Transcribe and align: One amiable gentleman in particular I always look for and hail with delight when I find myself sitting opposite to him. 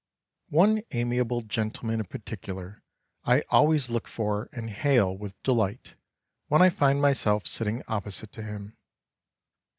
One 0.49 0.81
amiable 0.93 1.41
gentleman 1.41 1.99
in 1.99 2.07
particular 2.07 2.81
I 3.23 3.43
always 3.49 3.91
look 3.91 4.07
for 4.07 4.49
and 4.51 4.67
hail 4.71 5.15
with 5.15 5.35
delight 5.43 5.93
when 6.47 6.59
I 6.63 6.69
find 6.71 6.99
myself 6.99 7.45
sitting 7.45 7.83
opposite 7.87 8.31
to 8.31 8.41
him. 8.41 8.75